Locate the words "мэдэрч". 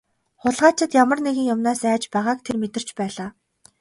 2.61-2.89